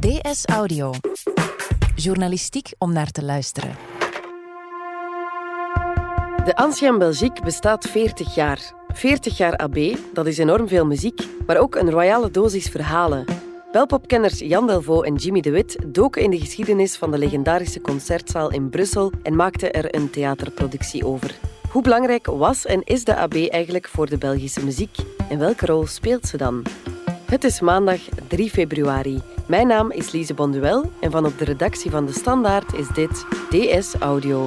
[0.00, 0.92] DS Audio.
[1.94, 3.76] Journalistiek om naar te luisteren.
[6.44, 8.72] De Ancien Belgique bestaat 40 jaar.
[8.88, 9.78] 40 jaar AB,
[10.12, 13.24] dat is enorm veel muziek, maar ook een royale dosis verhalen.
[13.72, 18.50] Belpopkenners Jan Delvaux en Jimmy de Wit doken in de geschiedenis van de legendarische concertzaal
[18.50, 21.34] in Brussel en maakten er een theaterproductie over.
[21.70, 24.96] Hoe belangrijk was en is de AB eigenlijk voor de Belgische muziek?
[25.28, 26.62] En welke rol speelt ze dan?
[27.24, 29.22] Het is maandag 3 februari.
[29.50, 33.26] Mijn naam is Lise Bonduel en van op de redactie van De Standaard is dit
[33.48, 34.46] DS Audio.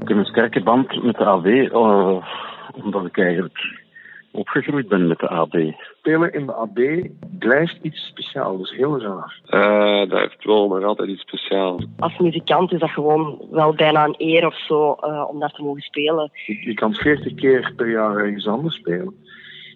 [0.00, 2.24] Ik heb een sterke band met de AB, uh,
[2.72, 3.82] omdat ik eigenlijk
[4.34, 5.54] opgegroeid ben met de AB.
[5.98, 9.40] Spelen in de AB blijft iets speciaals, dus heel raar.
[9.50, 11.84] Uh, dat heeft wel nog altijd iets speciaals.
[11.98, 15.62] Als muzikant is dat gewoon wel bijna een eer of zo uh, om daar te
[15.62, 16.30] mogen spelen.
[16.46, 19.14] Je, je kan 40 keer per jaar ergens anders spelen.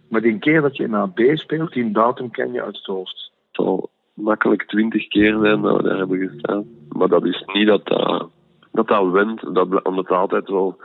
[0.09, 3.33] Maar die keer dat je in AB speelt, die datum ken je uit het hoofd.
[3.47, 6.65] Het zal makkelijk 20 keer zijn dat we daar hebben gestaan.
[6.89, 8.29] Maar dat is niet dat dat,
[8.73, 10.77] dat, dat wint, dat, omdat het altijd wel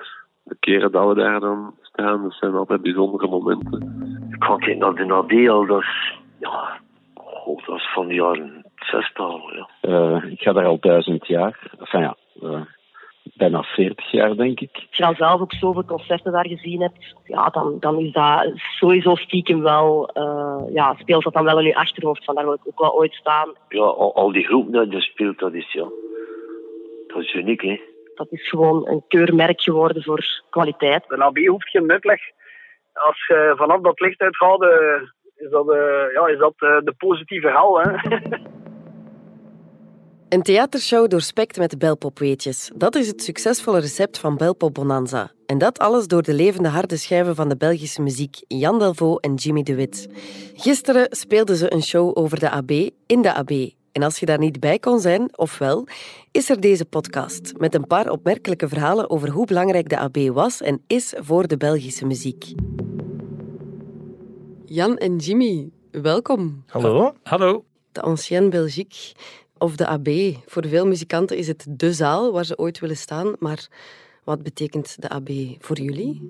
[0.44, 3.82] de keren dat we daar dan staan, dat zijn altijd bijzondere momenten.
[4.32, 4.78] Ik ga kijken
[5.08, 6.80] naar de al, dat is, ja,
[7.14, 9.70] oh, dat is van de jaren 60 al, ja.
[9.82, 12.62] Uh, ik ga daar al duizend jaar, enfin ja, uh,
[13.34, 14.70] bijna 40 jaar denk ik.
[14.74, 18.52] Als je dan zelf ook zoveel concerten daar gezien hebt, ja, dan, dan is dat
[18.80, 22.54] sowieso stiekem wel, uh, ja, speelt dat dan wel in je achterhoofd, van daar wil
[22.54, 23.54] ik ook wel ooit staan.
[23.70, 25.88] Ja, al, al die groepen die je speelt, dat is, ja,
[27.08, 27.80] dat is uniek, hè.
[28.16, 31.04] Dat is gewoon een keurmerk geworden voor kwaliteit.
[31.08, 32.20] De AB hoeft geen uitleg.
[32.94, 34.70] Als je vanaf dat licht uitgaat, uh,
[35.36, 37.82] is dat, uh, ja, is dat uh, de positieve hal.
[37.82, 37.92] Hè?
[40.34, 42.72] Een theatershow doorspekt met belpopweetjes.
[42.76, 45.32] Dat is het succesvolle recept van Belpop Bonanza.
[45.46, 49.34] En dat alles door de levende harde schijven van de Belgische muziek, Jan Delvaux en
[49.34, 50.08] Jimmy de Wit.
[50.54, 52.72] Gisteren speelden ze een show over de AB
[53.08, 53.52] in de AB.
[53.94, 55.88] En als je daar niet bij kon zijn, ofwel,
[56.32, 60.62] is er deze podcast met een paar opmerkelijke verhalen over hoe belangrijk de AB was
[60.62, 62.54] en is voor de Belgische muziek.
[64.66, 66.64] Jan en Jimmy, welkom.
[66.68, 67.14] Hallo.
[67.24, 67.66] Hallo.
[67.92, 69.14] De Ancienne Belgique
[69.58, 70.10] of de AB.
[70.46, 73.68] Voor veel muzikanten is het de zaal waar ze ooit willen staan, maar
[74.24, 75.30] wat betekent de AB
[75.60, 76.22] voor jullie?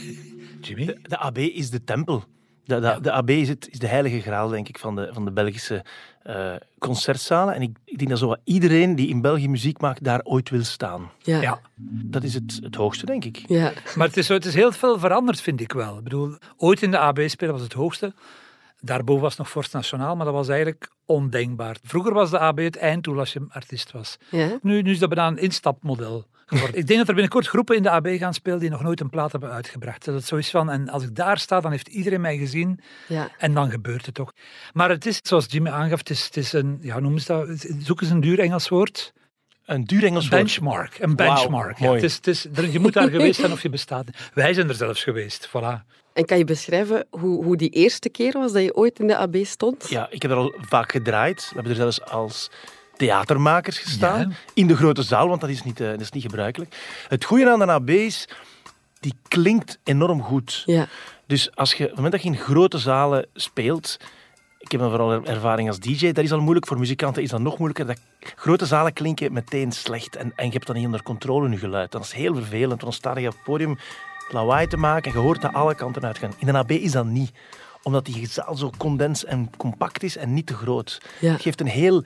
[0.60, 0.84] Jimmy?
[0.84, 2.24] De, de AB is de tempel.
[2.64, 5.24] De, de, de, AB is, het, is de heilige graal, denk ik, van de, van
[5.24, 5.84] de Belgische
[6.26, 7.54] uh, concertzalen.
[7.54, 10.64] En ik, ik denk dat zo iedereen die in België muziek maakt, daar ooit wil
[10.64, 11.10] staan.
[11.18, 11.40] Ja.
[11.40, 11.60] ja.
[12.04, 13.44] Dat is het, het hoogste, denk ik.
[13.46, 13.72] Ja.
[13.94, 15.96] Maar het is, het is heel veel veranderd, vind ik wel.
[15.98, 18.12] Ik bedoel, ooit in de AB spelen was het hoogste.
[18.80, 21.76] Daarboven was nog Forst Nationaal, maar dat was eigenlijk ondenkbaar.
[21.82, 24.18] Vroeger was de AB het einddoel als je artiest was.
[24.30, 24.58] Ja.
[24.62, 26.76] Nu, nu is dat bijna een instapmodel geworden.
[26.76, 29.10] ik denk dat er binnenkort groepen in de AB gaan spelen die nog nooit een
[29.10, 30.04] plaat hebben uitgebracht.
[30.04, 32.80] Dat het zo is van, en als ik daar sta, dan heeft iedereen mij gezien.
[33.08, 33.30] Ja.
[33.38, 34.32] En dan gebeurt het toch.
[34.72, 37.66] Maar het is, zoals Jimmy aangaf, het is, het is een, ja, noem eens dat,
[37.78, 39.12] zoek eens een duur Engels woord.
[39.64, 40.42] Een duur Engels woord?
[40.42, 40.98] Benchmark.
[40.98, 41.78] Een benchmark.
[41.78, 44.06] Wow, ja, het is, het is, je moet daar geweest zijn of je bestaat.
[44.34, 46.00] Wij zijn er zelfs geweest, voilà.
[46.12, 49.16] En kan je beschrijven hoe, hoe die eerste keer was dat je ooit in de
[49.16, 49.88] AB stond?
[49.88, 51.40] Ja, ik heb er al vaak gedraaid.
[51.40, 52.50] We hebben er zelfs als
[52.96, 54.28] theatermakers gestaan.
[54.28, 54.36] Ja.
[54.54, 56.76] In de grote zaal, want dat is, niet, uh, dat is niet gebruikelijk.
[57.08, 58.28] Het goede aan de AB is,
[59.00, 60.62] die klinkt enorm goed.
[60.66, 60.86] Ja.
[61.26, 63.96] Dus als je, op het moment dat je in grote zalen speelt...
[64.58, 66.12] Ik heb een vooral ervaring als DJ.
[66.12, 66.66] Dat is al moeilijk.
[66.66, 67.86] Voor muzikanten is dat nog moeilijker.
[67.86, 68.00] Dat
[68.36, 70.16] grote zalen klinken meteen slecht.
[70.16, 71.90] En, en je hebt dat niet onder controle, nu geluid.
[71.90, 72.68] Dat is heel vervelend.
[72.68, 73.78] Want dan sta je op het podium
[74.30, 76.32] lawaai te maken en je hoort naar alle kanten uitgaan.
[76.38, 77.32] In een AB is dat niet.
[77.82, 81.00] Omdat die zaal zo condens en compact is en niet te groot.
[81.20, 81.32] Ja.
[81.32, 82.04] Het geeft een heel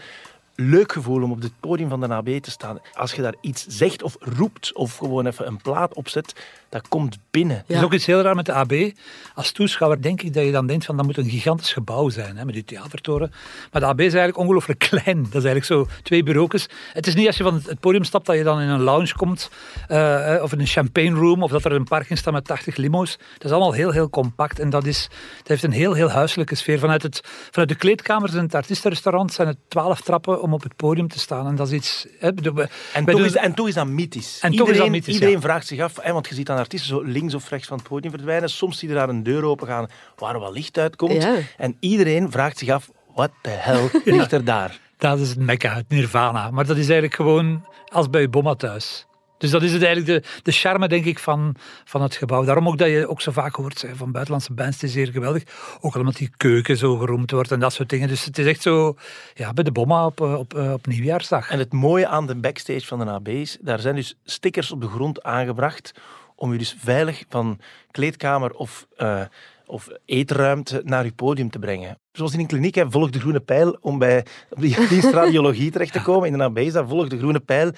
[0.57, 2.79] leuk gevoel om op het podium van de AB te staan.
[2.93, 6.35] Als je daar iets zegt of roept of gewoon even een plaat opzet,
[6.69, 7.57] dat komt binnen.
[7.57, 7.63] Ja.
[7.67, 8.91] Het is ook iets heel raar met de AB.
[9.35, 12.37] Als toeschouwer denk ik dat je dan denkt van dat moet een gigantisch gebouw zijn,
[12.37, 13.33] hè, met die theatertoren.
[13.73, 15.23] Maar de AB is eigenlijk ongelooflijk klein.
[15.23, 16.69] Dat is eigenlijk zo twee bureaus.
[16.93, 19.15] Het is niet als je van het podium stapt dat je dan in een lounge
[19.17, 19.51] komt
[19.89, 23.17] uh, of in een champagne room of dat er een parking staat met 80 limo's.
[23.17, 25.09] Dat is allemaal heel, heel compact en dat, is,
[25.39, 26.79] dat heeft een heel, heel huiselijke sfeer.
[26.79, 27.21] Vanuit, het,
[27.51, 31.19] vanuit de kleedkamers in het artiestenrestaurant zijn het twaalf trappen om op het podium te
[31.19, 31.47] staan.
[31.47, 32.07] En dat is iets...
[32.19, 34.39] Hè, en, toch is, en toch is dat mythisch.
[34.41, 35.41] En iedereen, toch is dat mythisch, Iedereen ja.
[35.41, 37.89] vraagt zich af, hè, want je ziet dan artiesten zo links of rechts van het
[37.89, 38.51] podium verdwijnen.
[38.51, 39.87] Soms zie je daar een deur open gaan
[40.17, 41.23] waar wat licht uitkomt.
[41.23, 41.37] Ja.
[41.57, 44.79] En iedereen vraagt zich af, wat de hel ligt er daar?
[44.99, 46.51] Dat is het mekka, het nirvana.
[46.51, 49.07] Maar dat is eigenlijk gewoon als bij je bomma thuis.
[49.39, 51.55] Dus dat is het eigenlijk de, de charme, denk ik, van,
[51.85, 52.45] van het gebouw.
[52.45, 55.43] Daarom ook dat je ook zo vaak hoort van buitenlandse bands, het is zeer geweldig.
[55.81, 58.09] Ook al omdat die keuken zo geroemd wordt en dat soort dingen.
[58.09, 58.97] Dus het is echt zo,
[59.35, 61.51] ja, bij de bomma op, op, op nieuwjaarsdag.
[61.51, 64.81] En het mooie aan de backstage van de AB is, daar zijn dus stickers op
[64.81, 65.93] de grond aangebracht
[66.37, 67.59] om je dus veilig van
[67.91, 68.87] kleedkamer of...
[68.99, 69.21] Uh,
[69.69, 71.99] of eetruimte naar je podium te brengen.
[72.13, 75.71] Zoals in een kliniek, hè, volg de groene pijl om bij op die dienst radiologie
[75.71, 76.29] terecht te komen.
[76.29, 77.73] In de AB is dat volg de groene pijl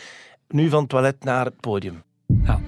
[0.48, 2.02] nu van het toilet naar het podium.
[2.42, 2.60] Ja.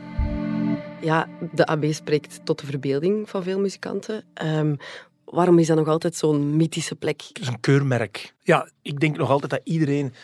[1.00, 4.24] Ja, de AB spreekt tot de verbeelding van veel muzikanten.
[4.42, 4.76] Um,
[5.24, 7.22] waarom is dat nog altijd zo'n mythische plek?
[7.28, 8.34] Het is een keurmerk.
[8.42, 10.14] Ja, ik denk nog altijd dat iedereen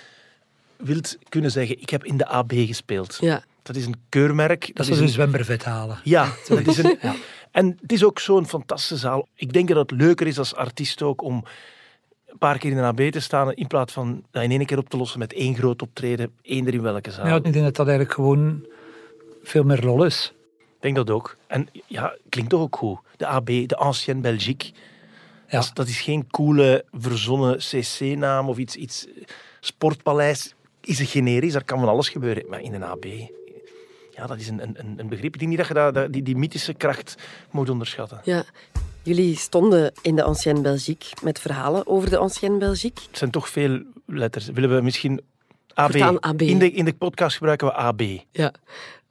[0.77, 3.19] wil kunnen zeggen, ik heb in de AB gespeeld.
[3.21, 3.45] Ja.
[3.67, 4.71] Dat is een keurmerk.
[4.75, 5.99] Dat, is een zwembervet halen.
[6.03, 6.99] Ja, dat is een...
[7.01, 7.15] ja.
[7.51, 9.29] En het is ook zo'n fantastische zaal.
[9.35, 11.45] Ik denk dat het leuker is als artiest ook om
[12.27, 14.79] een paar keer in de AB te staan in plaats van dat in één keer
[14.79, 17.27] op te lossen met één groot optreden, eender in welke zaal.
[17.27, 18.67] Ja, ik denk dat dat eigenlijk gewoon
[19.43, 20.33] veel meer lol is.
[20.59, 21.37] Ik denk dat ook.
[21.47, 22.99] En ja, klinkt toch ook goed.
[23.17, 24.73] De AB, de Ancienne Belgique.
[25.49, 25.65] Ja.
[25.73, 29.07] Dat, is, geen coole, verzonnen cc-naam of iets, iets...
[29.61, 32.45] Sportpaleis is een generisch, daar kan van alles gebeuren.
[32.49, 33.07] Maar in een AB,
[34.17, 35.35] ja, dat is een, een, een begrip.
[35.35, 37.15] Ik denk niet dat je dat, die, die mythische kracht
[37.51, 38.21] moet onderschatten.
[38.25, 38.45] Ja.
[39.03, 43.03] Jullie stonden in de Ancienne Belgique met verhalen over de Ancienne Belgique.
[43.09, 44.47] Het zijn toch veel letters.
[44.47, 45.21] Willen we misschien
[45.75, 45.97] AB?
[46.21, 46.43] AB.
[46.43, 48.03] In, de, in de podcast gebruiken we AB.
[48.31, 48.53] Ja.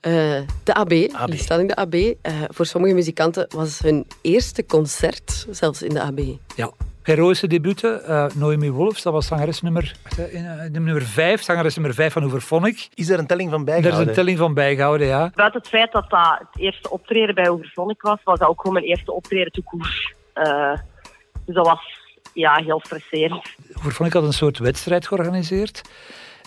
[0.02, 1.32] Uh, de AB, AB.
[1.32, 1.94] die staan in de AB.
[1.94, 2.14] Uh,
[2.48, 6.20] voor sommige muzikanten was het hun eerste concert, zelfs in de AB.
[6.56, 6.72] Ja,
[7.06, 8.02] heroïsche debuten.
[8.10, 12.88] Uh, Noemi Wolfs, dat was zangeres nummer, uh, nummer 5, zangeres nummer 5 van Overphonic.
[12.94, 14.02] Is er een telling van bijgehouden?
[14.02, 15.32] Er is een telling van bijgehouden, ja.
[15.36, 18.74] Buiten het feit dat dat het eerste optreden bij Overphonic was, was dat ook gewoon
[18.74, 20.14] mijn eerste optreden te koers.
[20.36, 20.74] Uh,
[21.46, 21.82] dus dat was
[22.34, 23.56] ja, heel stresserend.
[23.78, 25.82] Overphonic had een soort wedstrijd georganiseerd.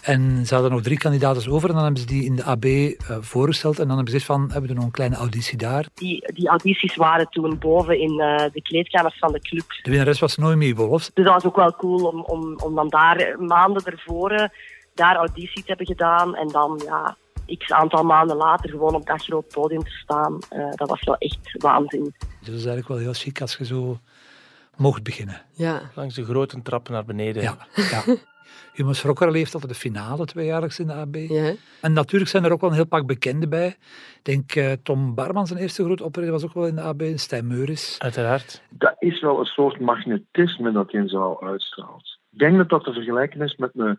[0.02, 2.64] En ze hadden nog drie kandidaten over en dan hebben ze die in de AB
[2.64, 3.78] uh, voorgesteld.
[3.78, 5.86] En dan hebben ze gezegd van, hebben we nog een kleine auditie daar.
[5.94, 9.64] Die, die audities waren toen boven in uh, de kleedkamers van de club.
[9.82, 11.10] De winnares was Noemi Wolfs.
[11.14, 14.50] Dus dat was ook wel cool om, om, om dan daar maanden ervoor
[14.98, 16.36] daar auditie te hebben gedaan.
[16.36, 17.16] En dan, ja,
[17.58, 20.38] x aantal maanden later gewoon op dat groot podium te staan.
[20.52, 22.14] Uh, dat was wel echt waanzin.
[22.18, 23.98] Dat is eigenlijk wel heel chic als je zo
[24.76, 25.42] mocht beginnen.
[25.52, 25.80] Ja.
[25.94, 27.42] Langs de grote trappen naar beneden.
[27.42, 28.02] Ja, ja.
[28.78, 31.14] Humus Rocker leeft altijd de finale tweejaarlijks in de AB.
[31.14, 31.52] Ja.
[31.80, 33.66] En natuurlijk zijn er ook wel een heel pak bekenden bij.
[33.68, 37.02] Ik denk uh, Tom Barman, zijn eerste groot optreden was ook wel in de AB.
[37.14, 37.98] Stijn Meuris.
[37.98, 38.62] Uiteraard.
[38.70, 42.18] Dat is wel een soort magnetisme dat je in zaal uitstraalt.
[42.30, 43.98] Ik denk dat dat te vergelijken is met een,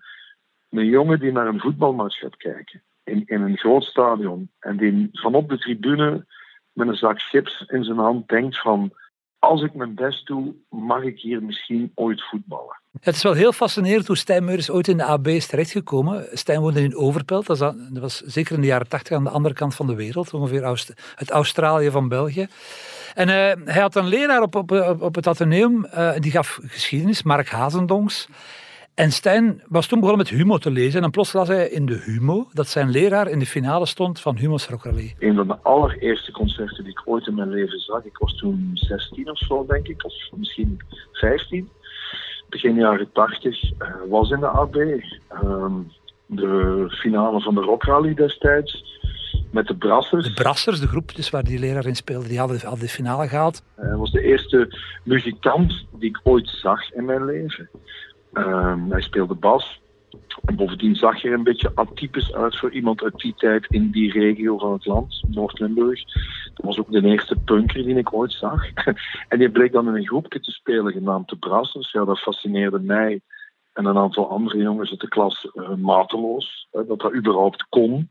[0.69, 2.83] een jongen die naar een voetbalmatch gaat kijken.
[3.03, 4.51] In, in een groot stadion.
[4.59, 6.25] En die vanop de tribune
[6.71, 8.91] met een zak chips in zijn hand denkt van...
[9.39, 12.78] Als ik mijn best doe, mag ik hier misschien ooit voetballen.
[12.91, 16.27] Het is wel heel fascinerend hoe Stijn Meuris ooit in de AB is terechtgekomen.
[16.31, 19.75] Stijn woonde in Overpelt, dat was zeker in de jaren tachtig aan de andere kant
[19.75, 22.47] van de wereld, ongeveer het Australië van België.
[23.13, 23.33] En uh,
[23.73, 24.55] hij had een leraar op,
[25.01, 28.27] op, het Atheneum, uh, die gaf geschiedenis, Mark Hazendongs.
[28.93, 31.03] En Stijn was toen begonnen met Humo te lezen.
[31.03, 34.37] En plots las hij in de Humo dat zijn leraar in de finale stond van
[34.37, 35.15] Humo's Rock Rally.
[35.19, 38.05] Een van de allereerste concerten die ik ooit in mijn leven zag.
[38.05, 40.79] Ik was toen 16 of zo, denk ik, of misschien
[41.11, 41.69] 15
[42.49, 44.75] begin jaren 80 uh, was in de AB.
[45.43, 45.91] Um,
[46.25, 48.97] de finale van de Rock Rally destijds.
[49.51, 50.25] Met de Brassers.
[50.25, 53.27] De Brassers, de groep dus waar die leraar in speelde, die hadden, hadden de finale
[53.27, 53.63] gehaald.
[53.75, 57.69] Hij was de eerste muzikant die ik ooit zag in mijn leven.
[58.33, 59.81] Um, hij speelde bas.
[60.45, 64.11] En bovendien zag je een beetje atypisch uit voor iemand uit die tijd in die
[64.11, 66.03] regio van het land, Noord-Limburg.
[66.53, 68.63] Dat was ook de eerste punker die ik ooit zag.
[69.29, 71.91] en die bleek dan in een groepje te spelen genaamd de Brassers.
[71.91, 73.21] Ja, dat fascineerde mij
[73.73, 76.67] en een aantal andere jongens uit de klas uh, mateloos.
[76.71, 78.09] Dat dat überhaupt kon.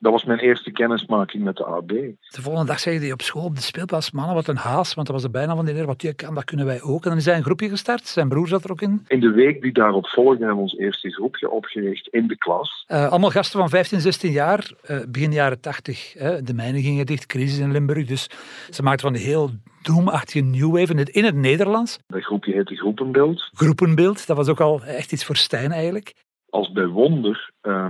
[0.00, 1.88] Dat was mijn eerste kennismaking met de AB.
[1.88, 5.06] De volgende dag zei hij op school op de speelplaats, mannen, wat een haas, want
[5.06, 7.02] dat was de bijna van de leer, wat je kan, dat kunnen wij ook.
[7.02, 9.04] En dan is hij een groepje gestart, zijn broer zat er ook in.
[9.06, 12.84] In de week die daarop volgde hebben we ons eerste groepje opgericht in de klas.
[12.88, 16.12] Uh, allemaal gasten van 15, 16 jaar, uh, begin jaren 80.
[16.12, 16.42] Hè.
[16.42, 18.30] De mijnen gingen dicht, crisis in Limburg, dus
[18.70, 19.50] ze maakten van die heel
[19.82, 21.98] doemachtige new wave in het, in het Nederlands.
[22.06, 23.50] Dat groepje heette Groepenbeeld.
[23.52, 26.14] Groepenbeeld, dat was ook al echt iets voor Stijn eigenlijk.
[26.48, 27.86] Als bij wonder uh,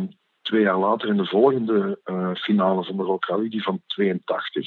[0.49, 4.67] twee jaar later in de volgende uh, finale van de Rock Rally, die van 82,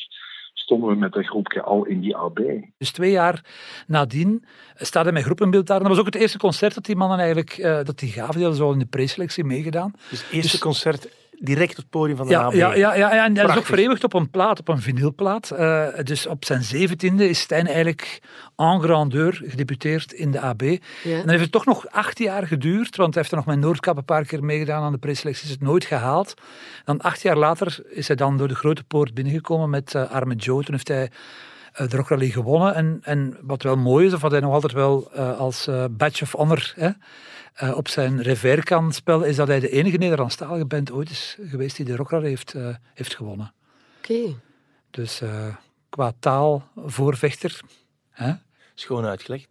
[0.54, 2.40] stonden we met een groepje al in die AB.
[2.78, 3.46] Dus twee jaar
[3.88, 4.46] nadien
[4.76, 5.78] staat hij met groepenbeeld daar.
[5.78, 8.34] En dat was ook het eerste concert dat die mannen eigenlijk uh, dat die gaven.
[8.34, 9.94] Die hadden zo in de preselectie meegedaan.
[10.10, 11.10] Dus het eerste dus, concert
[11.44, 12.54] direct op het podium van de Ja, AB.
[12.54, 15.52] ja, ja, ja, en dat is ook vereeuwigd op een plaat, op een vinylplaat.
[15.52, 18.22] Eh, dus op zijn zeventiende is Stijn eigenlijk
[18.56, 20.62] en grandeur gedebuteerd in de AB.
[20.62, 23.60] En dan heeft het toch nog acht jaar geduurd, want hij heeft er nog met
[23.60, 26.34] Noordkap een paar keer meegedaan aan de preselectie, is het nooit gehaald.
[26.86, 30.36] Dan acht jaar later is hij dan door de grote poort binnengekomen met eh, Arme
[30.36, 30.64] Joe.
[30.64, 31.12] Toen heeft hij
[31.74, 32.76] eh, de Rock Rally gewonnen.
[32.76, 36.24] En, en wat wel mooi is, of wat hij nog altijd wel eh, als badge
[36.24, 36.90] of honor hè,
[37.54, 41.38] eh, op zijn revers kan spelen, is dat hij de enige Nederlandstalige band ooit is
[41.42, 43.54] geweest die de Rock Rally heeft, eh, heeft gewonnen.
[43.98, 44.36] Oké.
[44.92, 45.56] Dus eh,
[45.90, 47.62] qua taal voorvechter.
[48.10, 48.34] Hè?
[48.74, 49.46] Schoon uitgelegd.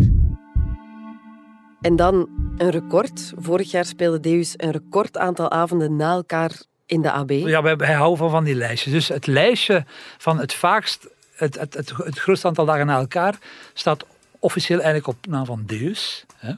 [1.81, 3.33] En dan een record.
[3.37, 7.31] Vorig jaar speelde Deus een record aantal avonden na elkaar in de AB.
[7.31, 8.93] Ja, wij, wij houden van, van die lijstjes.
[8.93, 9.85] Dus het lijstje
[10.19, 13.39] van het vaakst, het, het, het, het grootste aantal dagen na elkaar,
[13.75, 14.05] staat
[14.39, 16.25] officieel eigenlijk op naam van Deus.
[16.37, 16.53] Hè?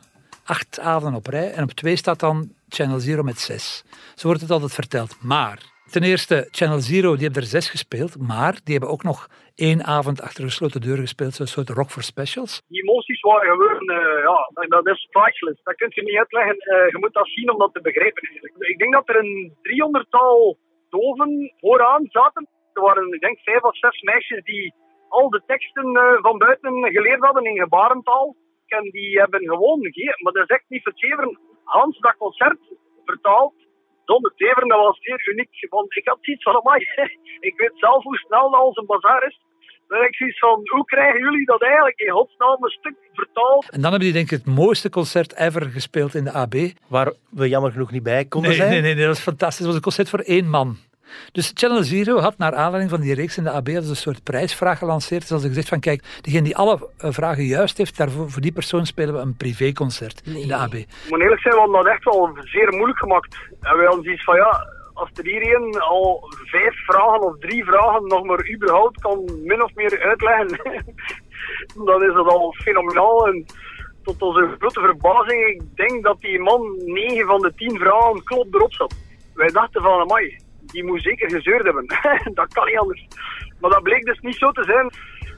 [0.45, 1.53] Acht avonden op rij.
[1.53, 3.85] En op twee staat dan Channel Zero met zes.
[4.15, 5.23] Zo wordt het altijd verteld.
[5.23, 5.59] Maar,
[5.91, 8.19] ten eerste, Channel Zero, die hebben er zes gespeeld.
[8.19, 11.35] Maar, die hebben ook nog één avond achter gesloten deuren gespeeld.
[11.35, 12.63] Zo'n soort Rock for Specials.
[12.69, 15.63] Die emoties waren gewoon, eh, ja, dat is priceless.
[15.63, 16.57] Dat kun je niet uitleggen.
[16.59, 18.23] Eh, je moet dat zien om dat te begrijpen.
[18.59, 20.59] Ik denk dat er een driehonderdtal
[20.89, 22.49] doven vooraan zaten.
[22.73, 24.75] Er waren, ik denk, vijf of zes meisjes die
[25.09, 28.37] al de teksten eh, van buiten geleerd hadden in gebarentaal.
[28.79, 32.59] En die hebben gewoon, ge- maar dat is echt niet verzeven, Hans dat concert
[33.05, 33.55] vertaald
[34.05, 34.69] zonder teveren.
[34.69, 36.81] Dat was zeer uniek, want ik had zoiets van, amai,
[37.49, 39.41] ik weet zelf hoe snel dat onze bazaar is.
[39.89, 43.71] Dan ik zoiets van, hoe krijgen jullie dat eigenlijk in godsnaam een stuk vertaald?
[43.71, 46.55] En dan hebben die denk ik het mooiste concert ever gespeeld in de AB.
[46.89, 48.71] Waar we jammer genoeg niet bij konden Nee, zijn.
[48.71, 49.59] nee, nee, nee, dat was fantastisch.
[49.59, 50.77] Het was een concert voor één man.
[51.33, 54.23] Dus Channel Zero had naar aanleiding van die reeks in de AB ze een soort
[54.23, 55.21] prijsvraag gelanceerd.
[55.21, 58.43] Dus hadden ze gezegd van kijk, degene die alle eh, vragen juist heeft, daarvoor, voor
[58.43, 60.75] die persoon spelen we een privéconcert in de AB.
[60.75, 63.37] Ik moet eerlijk zijn, we hadden dat echt wel zeer moeilijk gemaakt.
[63.61, 68.07] En we hadden zoiets van, ja, als er hierin al vijf vragen of drie vragen
[68.07, 70.49] nog maar überhaupt kan min of meer uitleggen,
[71.89, 73.27] dan is dat al fenomenaal.
[73.27, 73.47] En
[74.03, 78.55] tot onze grote verbazing, ik denk dat die man negen van de tien vragen klopt
[78.55, 78.95] erop zat.
[79.35, 80.39] Wij dachten van, amai,
[80.73, 81.87] die moet zeker gezeurd hebben.
[82.41, 83.07] dat kan niet anders.
[83.61, 84.91] Maar dat bleek dus niet zo te zijn.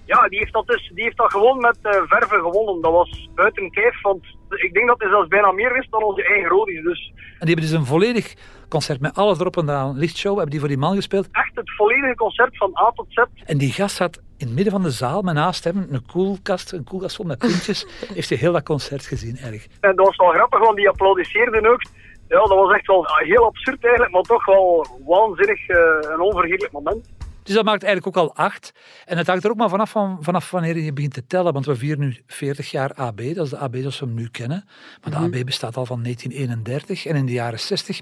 [0.07, 2.83] Ja, die heeft dat, dus, die heeft dat gewoon met eh, verven gewonnen.
[2.83, 6.25] Dat was buiten kijf, want ik denk dat hij zelfs bijna meer wist dan onze
[6.25, 6.83] eigen Rodis.
[6.83, 8.35] Dus En die hebben dus een volledig
[8.69, 9.97] concert met alles erop en eraan.
[9.97, 11.29] Lichtshow hebben die voor die man gespeeld.
[11.33, 13.23] echt het volledige concert van A tot Z.
[13.45, 16.73] En die gast zat in het midden van de zaal, met naast hem een koelkast,
[16.73, 17.87] een koelkast vol met pintjes.
[18.15, 19.67] heeft hij heel dat concert gezien, erg.
[19.81, 21.83] En dat was wel grappig, want die applaudisseerden ook.
[22.29, 26.73] Ja, dat was echt wel heel absurd eigenlijk, maar toch wel waanzinnig eh, een onvergetelijk
[26.73, 27.13] moment.
[27.45, 28.73] Dus dat maakt eigenlijk ook al acht.
[29.05, 31.53] En het hangt er ook maar vanaf, van, vanaf wanneer je begint te tellen.
[31.53, 33.35] Want we vieren nu 40 jaar AB.
[33.35, 34.65] Dat is de AB zoals we hem nu kennen.
[35.03, 37.07] Maar de AB bestaat al van 1931.
[37.07, 38.01] En in de jaren 60.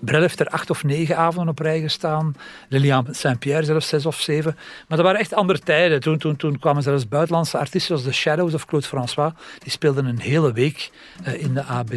[0.00, 2.34] Brel heeft er acht of negen avonden op rij gestaan.
[2.68, 4.54] Lilian Saint-Pierre zelfs zes of zeven.
[4.88, 6.00] Maar dat waren echt andere tijden.
[6.00, 9.32] Toen, toen, toen kwamen zelfs buitenlandse artiesten zoals The Shadows of Claude François.
[9.58, 10.90] Die speelden een hele week
[11.24, 11.92] eh, in de AB.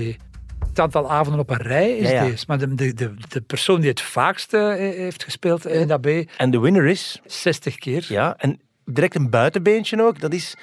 [0.77, 2.29] Het aantal avonden op een rij is Ja, ja.
[2.29, 2.45] deze.
[2.47, 6.05] Maar de, de, de, de persoon die het vaakst eh, heeft gespeeld in de AB...
[6.37, 8.05] En de winner is, 60 keer.
[8.09, 10.55] ja, en direct een buitenbeentje ook, dat is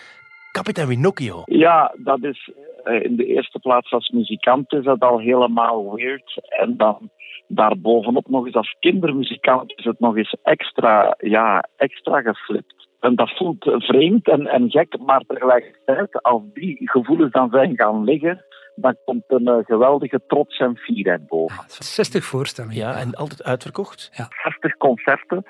[0.52, 1.42] kapitein Winocchio.
[1.44, 2.50] Ja, dat is
[2.84, 6.40] eh, in de eerste plaats als muzikant is dat al helemaal weird.
[6.48, 7.10] En dan
[7.48, 12.88] daarbovenop nog eens als kindermuzikant is het nog eens extra, ja, extra geflipt.
[13.00, 18.04] En dat voelt vreemd en, en gek, maar tegelijkertijd, als die gevoelens dan zijn gaan
[18.04, 18.44] liggen,
[18.74, 21.64] dan komt een eh, geweldige trots en fierheid boven.
[21.68, 22.76] 60 voorstellingen.
[22.76, 24.10] Ja, en altijd uitverkocht.
[24.42, 25.44] 60 concerten.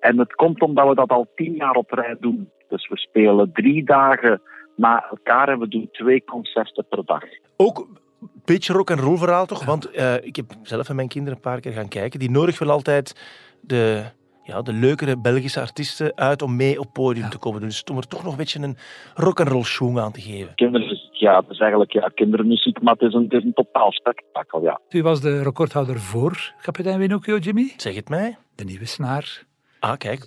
[0.00, 2.50] En het komt omdat we dat al tien jaar op rij doen.
[2.68, 4.42] Dus we spelen drie dagen
[4.76, 7.22] na elkaar en we doen twee concerten per dag.
[7.56, 9.64] Ook een beetje rock en roll verhaal toch?
[9.64, 12.18] Want eh, ik heb zelf met mijn kinderen een paar keer gaan kijken.
[12.18, 13.14] Die nodig wel altijd
[13.60, 14.04] de,
[14.44, 17.60] ja, de leukere Belgische artiesten uit om mee op podium te komen.
[17.60, 18.76] Dus om er toch nog een beetje een
[19.14, 20.54] rock and roll schoen aan te geven.
[20.54, 23.92] Kindermuziek, ja, het is eigenlijk ja, kindermuziek, maar het is een, het is een totaal
[23.92, 24.80] spektakel, ja.
[24.90, 27.72] U was de recordhouder voor kapitein Winocchio, Jimmy.
[27.76, 28.36] Zeg het mij.
[28.54, 29.42] De nieuwe snaar.
[29.80, 30.24] Ah, kijk.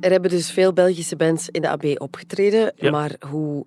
[0.00, 2.90] Er hebben dus veel Belgische bands in de AB opgetreden, Ja.
[2.90, 3.66] maar hoe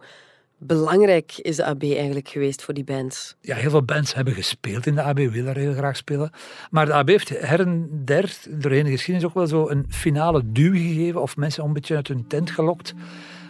[0.67, 3.36] belangrijk is de AB eigenlijk geweest voor die bands?
[3.41, 6.31] Ja, heel veel bands hebben gespeeld in de AB, willen er heel graag spelen.
[6.69, 10.41] Maar de AB heeft her en der doorheen de geschiedenis ook wel zo een finale
[10.45, 12.93] duw gegeven of mensen een beetje uit hun tent gelokt.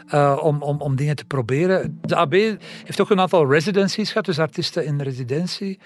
[0.07, 1.99] eh, om, om, om dingen te proberen.
[2.01, 2.33] De AB
[2.83, 5.79] heeft ook een aantal residencies gehad, dus artiesten in residentie.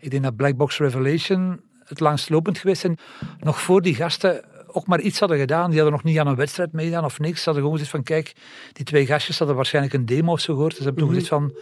[0.00, 2.98] Ik denk dat Black Box Revelation het langstlopend geweest zijn.
[3.40, 4.44] Nog voor die gasten
[4.76, 5.70] ook maar iets hadden gedaan.
[5.70, 7.38] Die hadden nog niet aan een wedstrijd meegedaan of niks.
[7.38, 8.32] Ze hadden gewoon gezegd van, kijk,
[8.72, 10.70] die twee gastjes hadden waarschijnlijk een demo of zo gehoord.
[10.74, 11.20] Dus ze hebben toen Mhm.
[11.22, 11.52] gezegd van,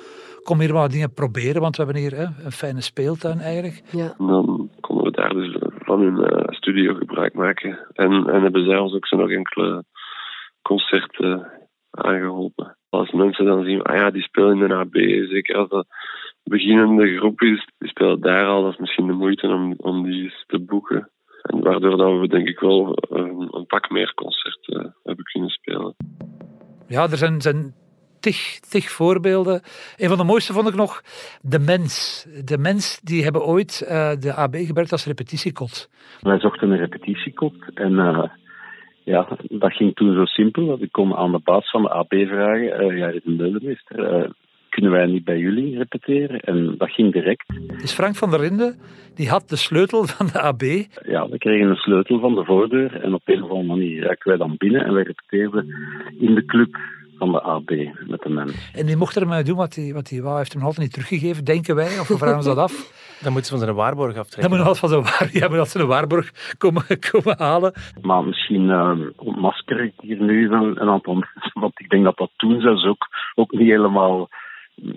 [0.43, 3.83] kom hier wat dingen proberen, want we hebben hier hè, een fijne speeltuin eigenlijk.
[3.91, 4.15] Ja.
[4.19, 7.79] En dan konden we daar dus van hun eh, studio gebruik maken.
[7.93, 9.85] En, en hebben zij ons ook zo nog enkele
[10.63, 11.51] concerten
[11.91, 12.77] aangeholpen.
[12.89, 14.95] Als mensen dan zien, ah ja, die spelen in de AB,
[15.31, 19.13] zeker als dat een beginnende groep is, die spelen daar al, dat is misschien de
[19.13, 21.11] moeite om, om die eens te boeken.
[21.45, 25.95] En waardoor dat we denk ik wel een, een pak meer concerten hebben kunnen spelen.
[26.89, 27.75] Ja, er zijn, zijn
[28.21, 29.63] tig, tig voorbeelden.
[29.97, 31.03] Een van de mooiste vond ik nog
[31.43, 32.27] de mens.
[32.45, 35.91] De mens, die hebben ooit eh, de AB gebruikt als repetitiekot.
[36.21, 38.25] Wij zochten een repetitiekot en eh,
[39.05, 42.13] ja, dat ging toen zo simpel dat ik kon aan de baas van de AB
[42.13, 44.31] vragen, eh ja, de burgemeester, eh,
[44.75, 46.41] kunnen wij niet bij jullie repeteren?
[46.41, 47.45] En dat ging direct.
[47.81, 48.79] Dus Frank van der Linden,
[49.15, 50.63] die had de sleutel van de AB.
[51.07, 54.29] Ja, we kregen een sleutel van de voordeur en op een of andere manier raken
[54.29, 55.75] wij dan binnen en wij repeteerden
[56.19, 56.77] in de club
[57.19, 57.71] van de AB
[58.07, 58.73] met de mens.
[58.75, 60.37] En die mocht ermee doen wat hij, wat hij wou.
[60.37, 61.99] Heeft hem nog altijd niet teruggegeven, denken wij.
[62.01, 62.73] Of we vragen ons dat af.
[63.23, 64.41] Dan moeten ze van zijn waarborg aftrekken.
[64.41, 67.35] Dan moet nog altijd van zijn waar, ja, maar dat ze een waarborg komen, komen
[67.39, 67.73] halen.
[68.03, 72.17] Maar misschien eh, ontmasker ik hier nu een, een aantal mensen, want ik denk dat
[72.17, 74.29] dat toen zelfs ook, ook niet helemaal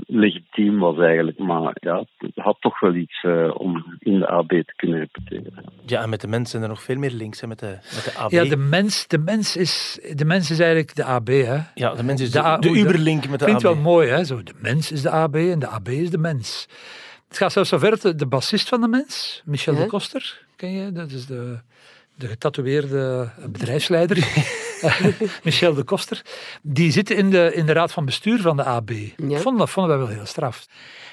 [0.08, 1.38] legitiem was eigenlijk.
[1.38, 5.64] Maar ja, het had toch wel iets eh, om in de AB te kunnen repeteren.
[5.86, 8.04] Ja, en met de mensen zijn er nog veel meer links hè, met, de, met
[8.14, 8.32] de AB.
[8.32, 11.28] Ja, de mens, de, mens is, de mens is eigenlijk de AB.
[11.28, 11.58] Hè.
[11.74, 13.74] Ja, de mens is de, de oei, Uberlink met de Klinkt AB.
[13.74, 14.24] wel mooi, hè?
[14.24, 16.68] Zo, de mens is de AB en de AB is de mens.
[17.28, 19.80] Het gaat zelfs zover dat de, de bassist van de mens, Michel Ja.
[19.80, 20.92] de Koster, ken je?
[20.92, 21.60] Dat is de,
[22.16, 24.18] de getatoeëerde bedrijfsleider.
[25.44, 26.22] Michel de Koster.
[26.62, 28.90] Die zit in de, in de raad van bestuur van de AB.
[28.90, 29.38] Ja.
[29.38, 30.66] Vonden, dat vonden wij wel heel straf.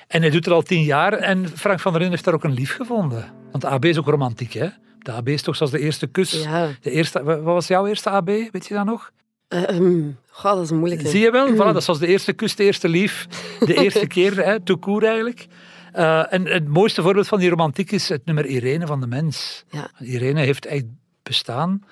[0.06, 2.44] En hij doet er al tien jaar en Frank van der Linden heeft daar ook
[2.44, 3.32] een lief gevonden.
[3.50, 4.68] Want de AB is ook romantiek, hè?
[4.98, 6.42] De AB is toch zoals de eerste kus.
[6.42, 6.68] Ja.
[6.80, 8.26] De eerste, wat was jouw eerste AB?
[8.26, 9.12] Weet je dat nog?
[9.48, 11.08] Eh, ehm, goh, dat is een moeilijke.
[11.08, 11.52] Zie je wel?
[11.54, 13.26] Voilà, dat is zoals de eerste kus, de eerste lief.
[13.60, 15.46] De eerste keer, hè, tout court eigenlijk.
[15.92, 19.64] Eh, en het mooiste voorbeeld van die romantiek is het nummer Irene van de Mens.
[19.70, 19.90] Ja.
[19.98, 20.84] Irene heeft echt
[21.22, 21.82] bestaan.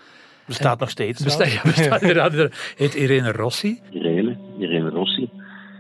[0.47, 1.23] Bestaat nog steeds.
[1.25, 2.35] Bestaat, ja, bestaat inderdaad.
[2.35, 3.81] Er Heet Irene Rossi.
[3.91, 5.31] Irene, Irene Rossi,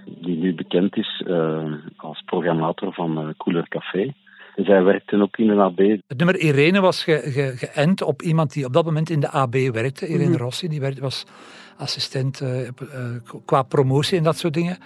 [0.04, 4.12] die nu bekend is eh, als programmator van eh Cooler Café.
[4.56, 5.78] Zij werkte ook in een AB.
[5.78, 9.30] Het nummer Irene was ge, ge- geënt op iemand die op dat moment in de
[9.30, 10.06] AB werkte.
[10.06, 10.42] Irene Mhm.
[10.42, 11.24] Rossi, die werd, was
[11.76, 12.72] assistent eh, eh,
[13.44, 14.78] qua promotie en dat soort dingen.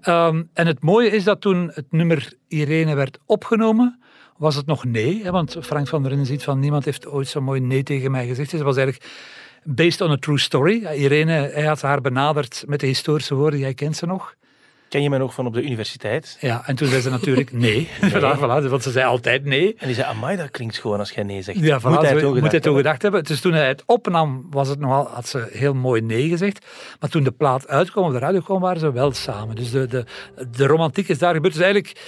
[0.00, 3.98] Ehm, en het mooie is dat toen het nummer Irene werd opgenomen,
[4.40, 5.22] was het nog nee.
[5.22, 8.10] Hè, want Frank van der Linden ziet van niemand heeft ooit zo mooi nee tegen
[8.10, 8.50] mij gezegd.
[8.50, 9.12] Dus het was eigenlijk
[9.64, 10.86] based on a true story.
[10.86, 14.34] Irene, hij had haar benaderd met de historische woorden, jij kent ze nog.
[14.90, 16.36] Ken je mij nog van op de universiteit?
[16.40, 17.88] Ja, en toen zei ze natuurlijk nee.
[18.12, 19.74] Voilà, voilà, want ze zei altijd nee.
[19.78, 21.58] En die zei, amai, dat klinkt gewoon als jij nee zegt.
[21.58, 22.82] Ja, voilà, moet hij het ook moet hij gedacht toch hebben?
[22.82, 23.24] gedacht hebben.
[23.24, 26.66] Dus toen hij het opnam, was het nogal, had ze heel mooi nee gezegd.
[27.00, 29.56] Maar toen de plaat uitkwam, op de radio kwam, waren ze wel samen.
[29.56, 30.04] Dus de, de,
[30.56, 31.54] de romantiek is daar gebeurd.
[31.54, 32.00] Dus eigenlijk,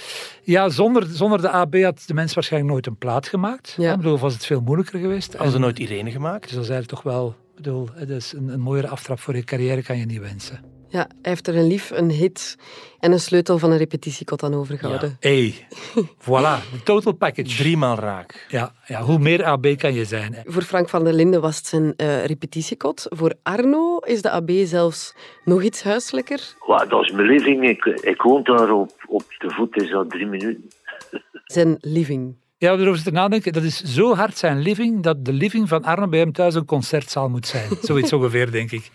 [0.43, 3.75] ja, zonder, zonder de AB had de mens waarschijnlijk nooit een plaat gemaakt.
[3.77, 3.91] Ja.
[3.91, 5.33] Ik bedoel, was het veel moeilijker geweest.
[5.33, 6.43] Hadden ze nooit Irene gemaakt?
[6.43, 9.35] Dus dat is eigenlijk toch wel, ik bedoel, het is een, een mooiere aftrap voor
[9.35, 10.73] je carrière kan je niet wensen.
[10.93, 12.57] Ja, hij heeft er een lief, een hit
[12.99, 15.17] en een sleutel van een repetitiekot aan overgehouden.
[15.19, 15.53] Hey,
[16.25, 17.55] voilà, de total package.
[17.55, 18.45] Driemaal raak.
[18.49, 20.33] Ja, ja, hoe meer AB kan je zijn.
[20.33, 20.41] hè.
[20.45, 23.05] Voor Frank van der Linden was het zijn eh, repetitiekot.
[23.09, 26.55] Voor Arno is de AB zelfs nog iets huiselijker.
[26.67, 27.67] Ja, dat is mijn living.
[27.69, 30.69] Ik, ik woon daar op, op de voet, is dat drie minuten.
[31.45, 32.35] Zijn living.
[32.57, 33.53] Ja, we erover zitten nadenken.
[33.53, 36.65] Dat is zo hard zijn living, dat de living van Arno bij hem thuis een
[36.65, 37.69] concertzaal moet zijn.
[37.81, 38.91] Zoiets ongeveer, denk ik.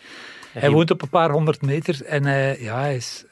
[0.52, 3.24] Hij woont op een paar honderd meter en hij, ja, hij is,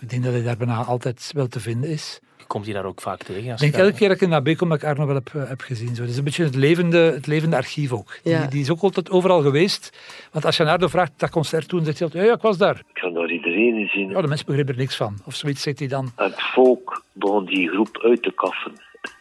[0.00, 2.20] ik denk dat hij daar bijna altijd wel te vinden is.
[2.46, 3.52] Komt hier daar ook vaak tegen.
[3.52, 5.48] Ik denk elke keer dat ik in AB kom, dat ik Arno wel heb, eh,
[5.48, 5.94] heb gezien.
[5.94, 6.02] Zo.
[6.02, 8.18] Het is een beetje het levende, het levende archief ook.
[8.22, 8.40] Ja.
[8.40, 9.98] Die, die is ook altijd overal geweest.
[10.32, 12.42] Want als je naar Arno vraagt, dat concert toen, zegt hij altijd, ja, ja, ik
[12.42, 12.76] was daar.
[12.76, 14.10] Ik kan daar iedereen in zien.
[14.10, 15.18] Ja, de mensen begrijpen er niks van.
[15.24, 16.12] Of zoiets zegt hij dan.
[16.16, 18.72] Het volk begon die groep uit te kaffen.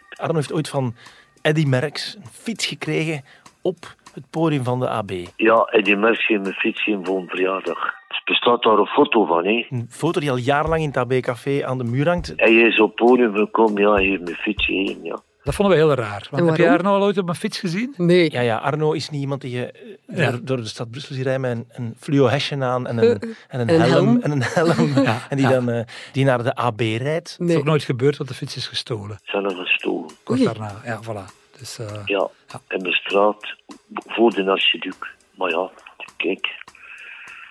[0.09, 0.95] Arno heeft ooit van
[1.41, 3.23] Eddy Merckx een fiets gekregen
[3.61, 5.11] op het podium van de AB.
[5.35, 7.85] Ja, en die merk je mijn fiets in voor een verjaardag.
[8.07, 9.65] Er bestaat daar een foto van, hè.
[9.69, 12.35] Een foto die al jarenlang in het AB-café aan de muur hangt.
[12.35, 15.19] En je is op het podium gekomen, ja, hier mijn fiets heen, ja.
[15.43, 16.27] Dat vonden we heel raar.
[16.31, 16.69] Want heb je?
[16.69, 17.93] Arno al ooit op een fiets gezien?
[17.97, 18.31] Nee.
[18.31, 19.71] Ja, ja, Arno is niet iemand die je
[20.07, 20.31] eh, Ja.
[20.31, 23.19] door, door de stad Brussel ziet rijden met een, een fluo hesje aan en een,
[23.47, 24.21] en een, En een helm, helm.
[24.21, 25.03] En een helm.
[25.03, 25.51] Ja, En die ja.
[25.51, 27.29] dan eh, die naar de AB rijdt.
[27.37, 27.57] Dat is Nee.
[27.57, 29.19] ook nooit gebeurd, want de fiets is gestolen.
[29.23, 30.09] Zijn er gestolen.
[30.23, 30.81] Kort daarna.
[30.85, 31.33] Ja, voilà.
[31.59, 32.61] Dus, eh, Ja, Ja.
[32.67, 33.55] in mijn straat,
[33.93, 35.15] voor de archiduc.
[35.35, 35.69] Maar ja,
[36.17, 36.47] kijk,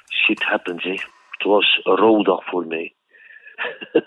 [0.09, 0.91] shit happens, hè.
[1.31, 2.95] Het was een rouwdag voor mij.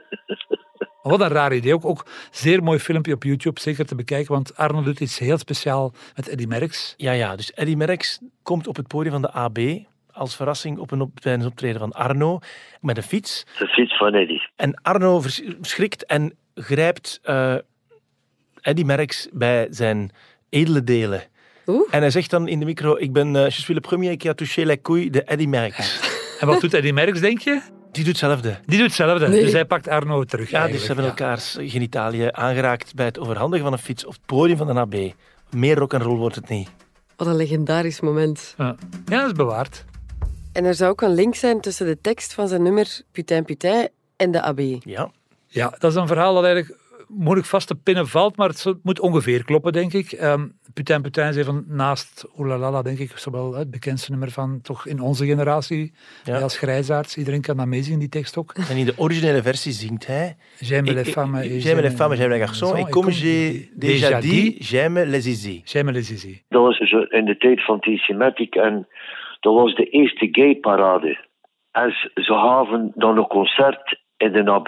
[1.01, 1.73] Wat een raar idee.
[1.73, 5.37] Ook, ook zeer mooi filmpje op YouTube, zeker te bekijken, want Arno doet iets heel
[5.37, 6.93] speciaal met Eddy Merckx.
[6.97, 9.57] Ja, ja, dus Eddy Merckx komt op het podium van de AB
[10.11, 12.39] als verrassing op een op, tijdens optreden van Arno
[12.81, 13.45] met een fiets.
[13.57, 14.39] De fiets van Eddy.
[14.55, 15.21] En Arno
[15.61, 17.55] schrikt en grijpt eh
[18.61, 20.11] Eddy Merckx bij zijn
[20.49, 21.23] edele delen.
[21.67, 21.87] Oeh.
[21.91, 24.29] En hij zegt dan in de micro, ik ben uh, je suis le premier qui
[24.29, 25.99] a touché la couille de Eddy Merckx.
[26.39, 27.61] En wat doet Eddy Merckx, denk je?
[27.91, 28.59] Die doet hetzelfde.
[28.65, 29.27] Die doet hetzelfde.
[29.27, 29.43] Nee.
[29.43, 30.49] Dus hij pakt Arno terug.
[30.49, 31.09] Ja, dus ze hebben ja.
[31.09, 35.13] elkaars genitaliën aangeraakt bij het overhandigen van een fiets op het podium van de AB.
[35.49, 36.69] Meer rock and roll wordt het niet.
[37.15, 38.53] Wat een legendarisch moment.
[38.57, 38.75] Ja.
[39.05, 39.85] ja, dat is bewaard.
[40.53, 43.89] En er zou ook een link zijn tussen de tekst van zijn nummer Putain Putain
[44.15, 44.59] en de AB.
[44.79, 45.11] Ja.
[45.47, 46.78] Ja, dat is een verhaal dat eigenlijk
[47.09, 50.11] moeilijk vast te pinnen valt, maar het moet ongeveer kloppen, denk ik.
[50.11, 54.87] Ehm Putain Putain is even naast Oelalala, denk ik, zowel het bekendste nummer van toch
[54.87, 55.93] in onze generatie.
[56.23, 56.39] Ja.
[56.39, 58.53] Als grijzaards, iedereen kan dat meezingen, die tekst ook.
[58.69, 60.35] En in de originele versie zingt hij...
[60.59, 62.75] J'aime les Ik- femmes J'aime les femmes, j'aime les garçons.
[62.77, 65.61] Et comme j'ai déjà dit, j'aime les zizi.
[65.65, 66.43] J'aime les zizi.
[66.49, 68.87] Dat was zo in de tijd van T-Sematic en
[69.39, 71.27] dat was de eerste gay-parade.
[71.71, 74.67] En ze ze gaven dan een concert in de AB.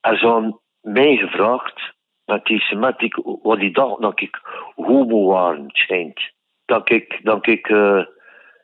[0.00, 1.92] En ze hadden mij gevraagd,
[2.24, 4.40] met T-Sematic, wat die dacht dat ik
[4.74, 6.20] homo waren, schijnt.
[6.64, 8.04] Dat ik, dat ik, uh,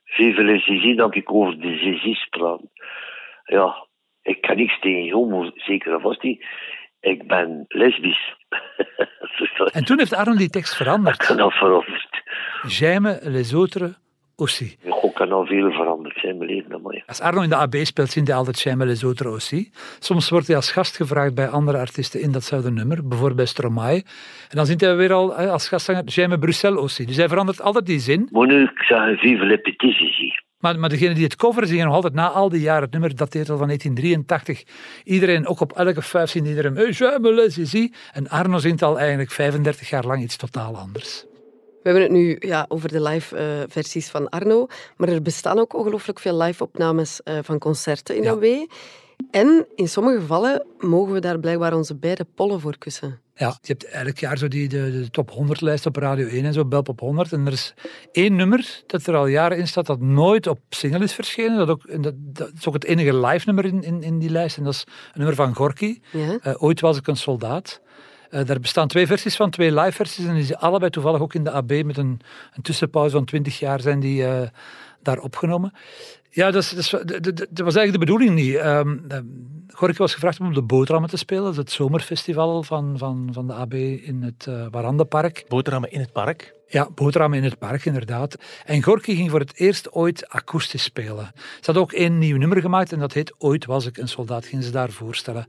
[0.05, 2.61] vive les zizi, dat ik over de zizi's praat.
[3.45, 3.87] Ja,
[4.23, 6.45] ik kan niks tegen homo, zeker vast niet.
[7.01, 8.35] Ik ben lesbisch.
[9.57, 11.27] Dat- En toen heeft Arno die tekst veranderd.
[11.27, 12.23] kan dat veranderd.
[12.67, 13.99] J'aime les autres
[14.37, 14.77] aussi.
[15.21, 16.83] Kan al veel veranderd zijn, mijn leven.
[16.83, 19.71] Maar Als Arno in de AB speelt, zingt hij altijd autres aussi.
[19.99, 24.05] Soms wordt hij als gast gevraagd bij andere artiesten in datzelfde nummer, bijvoorbeeld bij Stromae.
[24.49, 27.05] En dan zingt hij weer al als gastzanger J'aime Bruxelles aussi.
[27.05, 28.29] Dus hij verandert altijd die zin.
[28.31, 30.33] moet nu ik zeggen, vive zizi.
[30.59, 33.17] Maar, maar degene die het cover zingen nog altijd na al die jaren, het nummer
[33.17, 34.65] dateert al van 1983.
[35.05, 37.93] Iedereen, ook op elke vijf zingt iedereen hey, J'aime.
[38.13, 41.29] En Arno zingt al eigenlijk 35 jaar lang iets totaal anders.
[41.83, 44.67] We hebben het nu ja, over de live-versies van Arno,
[44.97, 48.67] maar er bestaan ook ongelooflijk veel live-opnames eh, van concerten in Ja.
[49.31, 53.21] En in sommige gevallen mogen we daar blijkbaar onze beide pollen voor kussen.
[53.35, 56.45] Ja, je hebt elk jaar zo die, de, de top 100 lijst op Radio 1
[56.45, 57.33] en zo, Belpop 100.
[57.33, 57.75] En er is
[58.13, 61.57] één nummer dat er al jaren in staat dat nooit op single is verschenen.
[61.57, 64.57] Dat, ook, dat is ook het enige live nummer in, in, in die lijst.
[64.57, 66.01] En dat is een nummer van Gorky.
[66.13, 66.39] Ja?
[66.43, 67.81] Eh, Ooit was ik een soldaat.
[68.31, 70.27] Eh daar bestaan twee versies van, twee live versies.
[70.27, 72.21] En die zijn allebei toevallig ook in de AB met een,
[72.55, 74.49] een tussenpauze van 20 jaar zijn die eh,
[75.03, 75.73] daar opgenomen.
[76.33, 78.55] Ja, dat, is, dat, was eigenlijk de bedoeling niet.
[78.55, 78.97] Ehm,
[79.69, 81.43] Gorky was gevraagd om op de boterhammen te spelen.
[81.43, 85.45] Dat is het zomerfestival van, van, van de AB in het uh, Warandenpark.
[85.49, 86.55] Boterhammen in het park.
[86.67, 88.37] Ja, boterhammen in het park, inderdaad.
[88.65, 91.31] En Gorky ging voor het eerst ooit akoestisch spelen.
[91.35, 94.47] Ze had ook één nieuw nummer gemaakt en dat heet Ooit was ik een soldaat.
[94.47, 95.47] Gingen ze daar voorstellen.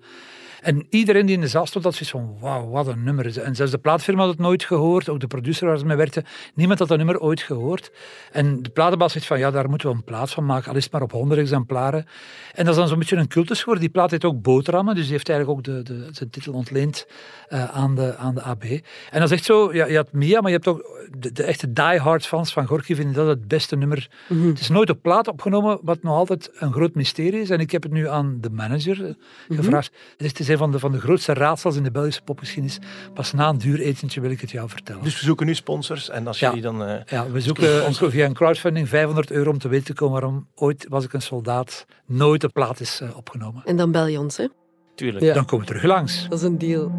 [0.62, 3.42] En iedereen die in de zaal stond, had zoiets van, wauw, wat een nummer.
[3.42, 6.24] En zelfs de plaatfirma had het nooit gehoord, ook de producer waar ze mee werkte.
[6.54, 7.92] Niemand had dat nummer ooit gehoord.
[8.32, 10.84] En de platenbaas zegt van, ja, daar moeten we een plaat van maken, al is
[10.84, 12.06] het maar op honderd exemplaren.
[12.54, 13.84] En dat is dan zo'n beetje een cultus geworden.
[13.84, 17.08] Die plaat heet ook Boterhammen, dus die heeft eigenlijk ook de, de, zijn titel ontleend
[17.50, 18.64] uh, aan, de, aan de AB.
[18.64, 18.82] En
[19.20, 21.74] dat is echt zo, ja, je had Mia, maar je hebt ook de, de echte
[21.74, 24.10] die-hard fans van Gorky vinden dat het beste nummer.
[24.28, 24.50] Mm -hmm.
[24.50, 27.50] Het is nooit op plaat opgenomen, wat nog altijd een groot mysterie is.
[27.50, 29.14] En ik heb het nu aan de manager uh,
[29.58, 29.92] gevraagd.
[29.92, 30.28] Mm -hmm.
[30.28, 32.80] Het is een van de, van de grootste raadsels in de Belgische popgeschiedenis.
[33.14, 35.04] Pas na een duur etentje wil ik het jou vertellen.
[35.04, 36.48] Dus we zoeken nu sponsors en als ja.
[36.48, 36.90] jullie dan...
[36.90, 40.22] Uh, ja, we zoeken ons via een crowdfunding 500 euro om te weten te komen
[40.22, 43.62] waarom ooit was ik een soldaat nooit op plaat is uh, opgenomen.
[43.66, 44.48] En dan bel je ons, hè?
[44.96, 45.26] Tuurlijk.
[45.26, 45.34] Ja.
[45.34, 46.28] Dan komen we terug langs.
[46.30, 46.92] Dat is een deal.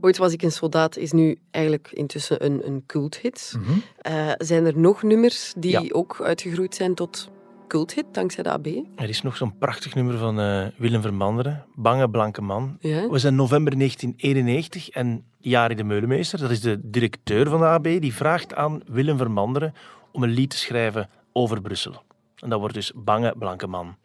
[0.00, 3.52] Ooit was ik een soldaat is nu eigenlijk intussen een, een culthit.
[3.56, 3.82] Mm -hmm.
[4.12, 5.82] uh, zijn er nog nummers die ja.
[5.88, 7.30] ook uitgegroeid zijn tot
[7.68, 8.66] culthit dankzij de AB?
[8.96, 12.76] Er is nog zo'n prachtig nummer van uh, Willem Vermanderen, Bange Blanke Man.
[12.80, 13.08] Ja?
[13.08, 17.82] We zijn november 1991 en Jari de Meulemeester, dat is de directeur van de AB,
[17.82, 19.74] die vraagt aan Willem Vermanderen
[20.12, 22.02] om een lied te schrijven over Brussel.
[22.36, 23.96] En dat wordt dus Bange Blanke Man.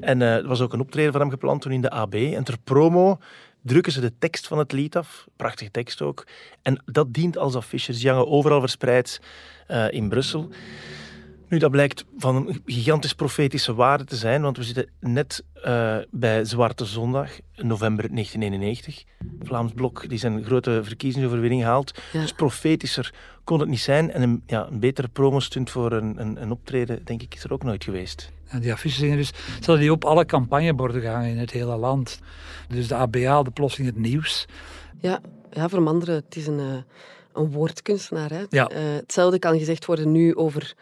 [0.00, 2.14] En uh, er was ook een optreden van hem gepland toen in de AB.
[2.14, 3.18] En ter promo
[3.62, 5.26] drukken ze de tekst van het lied af.
[5.36, 6.26] Prachtige tekst ook.
[6.62, 8.00] En dat dient als affiches.
[8.00, 9.20] Die hangen overal verspreid
[9.68, 10.48] uh, in Brussel.
[11.52, 15.96] Nu, dat blijkt van een gigantisch profetische waarde te zijn, want we zitten net uh,
[16.10, 19.04] bij Zwarte Zondag, november 1991.
[19.42, 22.00] Vlaams Blok die zijn grote verkiezingsoverwinning haalt.
[22.12, 22.20] Ja.
[22.20, 24.10] Dus profetischer kon het niet zijn.
[24.10, 27.52] En een, ja, een betere promostunt voor een, een, een, optreden, denk ik, is er
[27.52, 28.32] ook nooit geweest.
[28.46, 29.32] En die affiches zijn dus,
[29.78, 32.20] die op alle campagneborden gehangen in het hele land.
[32.68, 34.46] Dus de ABA haalde plotseling het nieuws.
[35.00, 36.58] Ja, ja voor anderen, het is een...
[36.58, 36.76] Uh
[37.32, 38.30] een woordkunstenaar.
[38.30, 38.44] Hè?
[38.48, 38.68] Ja.
[38.68, 40.74] Eh, hetzelfde kan gezegd worden nu over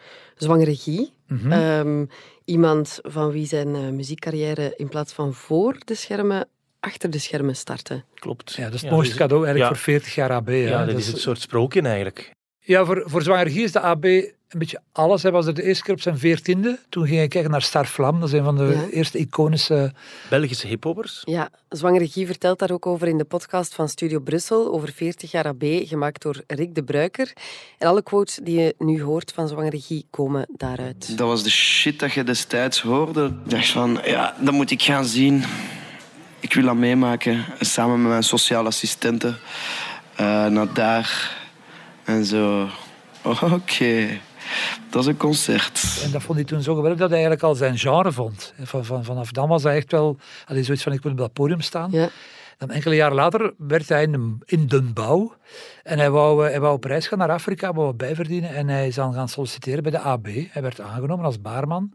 [0.42, 1.08] zwangere Guy.
[1.26, 1.52] Mhm.
[1.52, 2.04] Ehm,
[2.44, 6.48] iemand van wie zijn eh, muziekcarrière in plaats van voor de schermen,
[6.80, 8.04] achter de schermen startte.
[8.14, 8.52] Klopt.
[8.54, 9.80] Ja, dat is het Ja, mooiste dus- cadeau eigenlijk ja.
[9.80, 10.48] voor 40 jaar AB.
[10.48, 12.30] Ja, dat is het soort sprookje eigenlijk.
[12.70, 15.22] Ja, voor, voor Zwanger Guy is de AB een beetje alles.
[15.22, 16.78] Hij was er de eerste keer op zijn veertiende.
[16.88, 18.20] Toen ging hij kijken naar Star Vlam.
[18.20, 18.86] Dat is een van de Ja.
[18.96, 19.92] eerste iconische...
[20.28, 21.22] Belgische hiphoppers.
[21.24, 25.30] Ja, zwangere Guy vertelt daar ook over in de podcast van Studio Brussel over 40
[25.30, 27.32] jaar AB, gemaakt door Rick de Bruiker.
[27.78, 31.18] En alle quotes die je nu hoort van zwangere Guy komen daaruit.
[31.18, 33.24] Dat was de shit dat je destijds hoorde.
[33.44, 35.42] Ik dacht van, ja, dat moet ik gaan zien.
[36.40, 37.44] Ik wil dat meemaken.
[37.60, 39.36] Samen met mijn sociale assistenten.
[40.16, 41.38] eh, naar daar.
[42.04, 42.68] En zo.
[43.54, 44.06] Oké.
[44.90, 46.00] Dat is een concert.
[46.04, 48.54] En dat vond hij toen zo geweldig dat hij eigenlijk al zijn genre vond.
[48.62, 50.16] Van, van, vanaf dan was hij echt wel...
[50.44, 51.88] Had hij zoiets van, ik wil op dat podium staan.
[51.92, 52.08] Ja.
[52.58, 55.34] Dan enkele jaren later werd hij in, de- in Den Bouw.
[55.82, 58.54] En hij wou, eh, hij wou op reis gaan naar Afrika, wou wat bijverdienen.
[58.54, 60.26] En hij is dan gaan solliciteren bij de AB.
[60.50, 61.92] Hij werd aangenomen als baarman.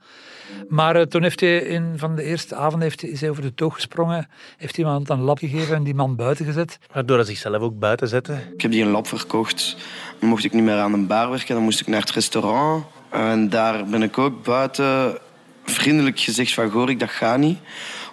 [0.68, 3.42] Maar eh, toen heeft hij in van de eerste avond heeft hij, is hij over
[3.42, 4.28] de toog gesprongen.
[4.58, 6.78] Heeft iemand een lap gegeven en die man buiten gezet.
[6.94, 8.34] Waardoor hij zichzelf ook buiten zette.
[8.54, 9.78] Ik heb die een lab verkocht.
[10.20, 11.56] Dan mocht ik niet meer aan een bar werken.
[11.56, 12.86] Dan moest ik naar het restaurant.
[13.10, 15.18] En daar ben ik ook buiten
[15.66, 16.70] vriendelijk gezegd van...
[16.70, 17.60] Goor, ik dat gaat niet.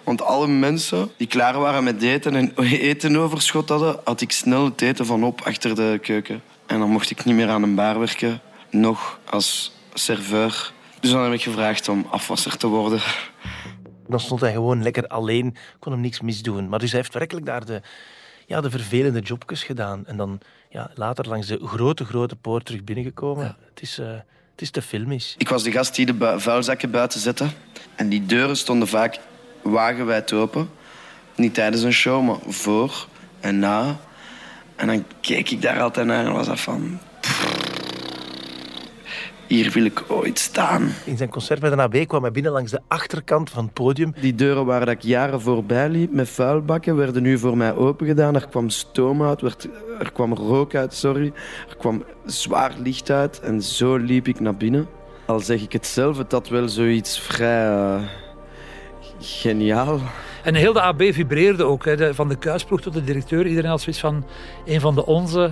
[0.03, 2.53] Want alle mensen die klaar waren met eten en
[2.91, 3.99] etenoverschot hadden...
[4.03, 6.41] had ik snel het eten van op achter de keuken.
[6.65, 8.41] En dan mocht ik niet meer aan een bar werken.
[8.69, 10.71] Nog als serveur.
[11.03, 13.01] Dus dan heb ik gevraagd om afwasser te worden.
[14.07, 16.69] Dan stond hij gewoon lekker alleen, kon hem niks misdoen.
[16.69, 17.81] Maar dus hij heeft werkelijk daar de,
[18.45, 20.05] ja, de vervelende jobjes gedaan.
[20.07, 20.39] En dan
[20.69, 23.45] ja, later langs de grote, grote poort terug binnengekomen.
[23.73, 24.07] Het, is, eh,
[24.51, 25.35] het is te filmisch.
[25.37, 27.45] Ik was de gast die de bu- vuilzakken buiten zette.
[27.95, 29.19] En die deuren stonden vaak
[29.61, 30.69] wagenwijd open.
[31.35, 33.07] Niet tijdens een show, maar voor
[33.39, 33.99] en na.
[34.75, 36.99] En dan keek ik daar altijd naar en was dat van...
[39.47, 40.91] Hier wil ik ooit staan.
[41.05, 44.13] In zijn concert bij de AB kwam hij binnen langs de achterkant van het podium.
[44.19, 48.07] Die deuren waar dat ik jaren voorbij liep met vuilbakken werden nu voor mij open
[48.07, 48.35] gedaan.
[48.35, 49.67] Er kwam stoom uit, werd,
[49.99, 51.33] er kwam rook uit, sorry.
[51.69, 54.87] Er kwam zwaar licht uit en zo liep ik naar binnen.
[55.25, 58.01] Al zeg ik het zelf, het had wel zoiets vrij eh,
[59.19, 59.99] geniaal.
[60.43, 61.85] En heel de AB vibreerde ook.
[61.85, 62.13] Hè.
[62.13, 63.47] Van de kuisploeg tot de directeur.
[63.47, 64.25] Iedereen had zoiets van,
[64.65, 65.51] een van de onze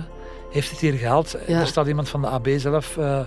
[0.52, 1.36] heeft het hier gehaald.
[1.46, 1.60] Ja.
[1.60, 3.20] Er staat iemand van de AB zelf eh,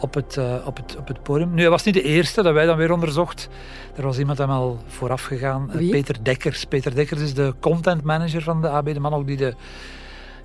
[0.00, 1.54] op, het, eh, op, het, op het podium.
[1.54, 3.48] Nu, hij was niet de eerste dat wij dan weer onderzocht.
[3.96, 5.70] Er was iemand hem al vooraf gegaan.
[5.70, 5.90] Eh, Wie?
[5.90, 6.64] Peter Dekkers.
[6.64, 8.94] Peter Dekkers is de content manager van de AB.
[8.94, 9.54] De man ook die de,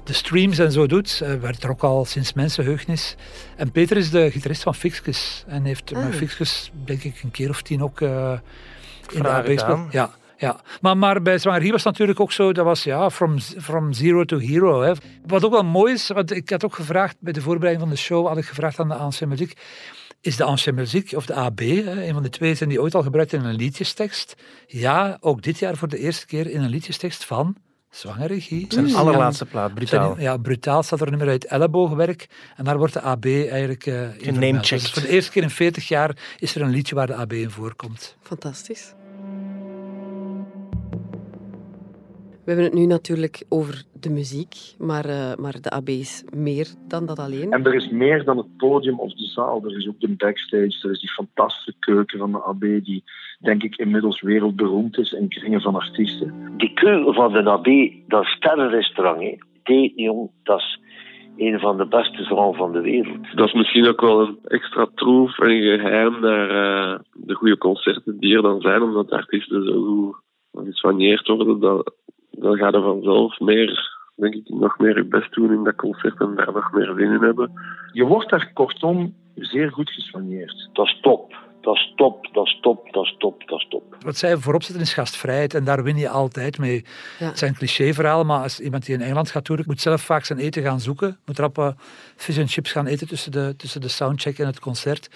[0.04, 1.20] de streams en zo doet.
[1.24, 3.16] Uh, werd er ook al sinds mensenheugnis.
[3.56, 5.44] En Peter is de gitarist van Fixkes.
[5.48, 6.04] En heeft Ah.
[6.04, 8.32] met Fixkes, denk ik, een keer of tien ook eh,
[9.10, 9.92] in de AB gespeeld.
[9.92, 10.10] Ja.
[10.38, 13.94] Ja, maar, maar bij Zwangerie was het natuurlijk ook zo, dat was ja, from, from
[13.94, 14.82] zero to hero.
[14.82, 14.92] Hè.
[15.26, 18.02] Wat ook wel mooi is, want ik had ook gevraagd, bij de voorbereiding van de
[18.02, 19.54] show, had ik gevraagd aan de Ancien Muziek,
[20.22, 22.96] is de Ancien Muziek of de AB, hè, een van de twee, zijn die ooit
[22.96, 24.36] al gebruikt in een liedjestekst?
[24.68, 27.56] Ja, ook dit jaar voor de eerste keer in een liedjestekst van
[27.90, 28.66] Zwangere Guy.
[28.70, 30.12] Zijn allerlaatste plaat, brutaal.
[30.14, 32.28] Zijn- Ja, brutaal staat er een nummer uit elleboogwerk.
[32.56, 34.60] En daar wordt de AB eigenlijk eh in.
[34.60, 37.34] Dus voor de eerste keer in 40 jaar is er een liedje waar de AB
[37.34, 38.16] in voorkomt.
[38.22, 38.94] Fantastisch.
[42.48, 46.68] We hebben het nu natuurlijk over de muziek, maar, eh, maar de AB is meer
[46.88, 47.52] dan dat alleen.
[47.52, 49.66] En er is meer dan het podium of de zaal.
[49.66, 50.78] Er is ook de backstage.
[50.82, 53.04] Er is die fantastische keuken van de AB, die
[53.40, 56.54] denk ik inmiddels wereldberoemd is in kringen van artiesten.
[56.58, 57.68] Die keuken van de AB,
[58.08, 59.22] dat sterrenrestaurant.
[59.22, 59.36] hè.
[59.64, 60.80] Thee, jong, dat is
[61.38, 63.36] een van de beste van de wereld.
[63.36, 68.20] Dat is misschien ook wel een extra troef en geheim naar eh, de goede concerten
[68.20, 70.26] die er dan zijn, omdat de artiesten zo goed
[70.66, 71.60] gesoigneerd worden.
[71.60, 71.96] Dat,
[72.40, 76.20] dan gaat er vanzelf meer, denk ik, nog meer je best doen in dat concert
[76.20, 77.52] en daar nog meer zin in hebben.
[77.92, 80.70] Je wordt daar kortom zeer goed gesoigneerd.
[80.74, 81.46] Dat is top.
[81.62, 83.96] Dat is top, dat is top, dat is top, dat is top.
[84.00, 86.86] Wat zij voorop zetten is gastvrijheid en daar win je altijd mee.
[87.20, 87.26] Ja.
[87.28, 90.40] Het zijn clichéverhalen, maar als iemand die in Engeland gaat toeren, moet zelf vaak zijn
[90.40, 91.18] eten gaan zoeken.
[91.26, 91.70] Moet rap eh,
[92.16, 95.10] vis en chips gaan eten tussen de, tussen de soundcheck en het concert.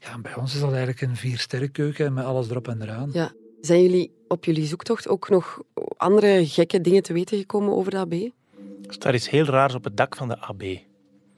[0.00, 3.10] Ja, en bij ons is dat eigenlijk een vier-sterrenkeuken met alles erop en eraan.
[3.12, 3.30] Ja.
[3.60, 5.62] Zijn jullie op jullie zoektocht ook nog
[5.96, 8.12] andere gekke dingen te weten gekomen over de AB?
[8.12, 10.62] Er staat iets heel raars op het dak van de AB.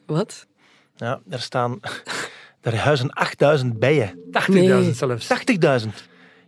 [0.07, 0.47] Wat?
[0.97, 1.81] Ja, daar staan...
[2.61, 4.19] Daar huizen 8000 bijen.
[4.19, 4.95] 80.000 Nee.
[4.95, 5.29] zelfs.
[5.85, 5.89] 80.000!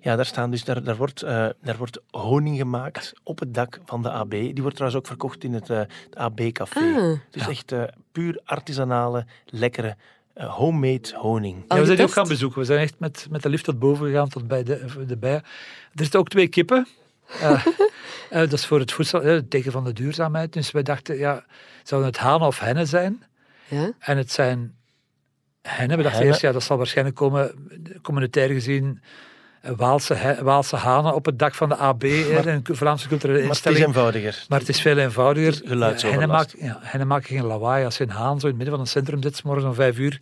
[0.01, 3.81] Ja, daar, staan dus, daar, daar, wordt, eh, daar wordt honing gemaakt op het dak
[3.85, 4.31] van de AB.
[4.31, 6.81] Die wordt trouwens ook verkocht in het, eh, het AB-café.
[6.81, 7.19] Ah.
[7.31, 7.83] Dus echt eh,
[8.13, 9.97] puur artisanale, lekkere,
[10.35, 11.65] homemade honing.
[11.69, 12.59] Ja, we zijn die ook gaan bezoeken.
[12.59, 15.43] We zijn echt met, met de lift tot boven gegaan, tot bij de, de bijen.
[15.43, 16.87] Er zitten ook twee kippen.
[17.43, 17.65] Uh,
[18.31, 20.53] dat is voor het voedsel, het teken van de duurzaamheid.
[20.53, 21.45] Dus wij dachten, ja,
[21.83, 23.23] zou het hanen of hennen zijn?
[23.69, 23.93] Ja?
[23.99, 24.75] En het zijn
[25.63, 25.97] hennen.
[25.97, 26.27] We dachten Hennen.
[26.27, 27.69] eerst, ja, dat zal waarschijnlijk komen,
[28.03, 29.09] communautair gezien, eh,
[29.63, 33.59] Waalse, Waalse hanen op het dak van de AB, hè, een Vlaamse culturele Maar het
[33.59, 33.87] is instelling.
[33.87, 34.45] eenvoudiger.
[34.49, 35.53] Maar het is veel eenvoudiger.
[35.67, 36.53] geluidsoverlast.
[36.53, 37.85] Hennen maken, ja, maken geen lawaai.
[37.85, 39.75] Als je een haan zo in het midden van een centrum zit, 's morgens om
[39.75, 40.21] vijf uur,